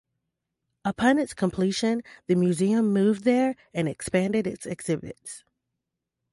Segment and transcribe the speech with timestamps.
[0.83, 5.43] Upon its completion, the Museum moved there and expanded its exhibits.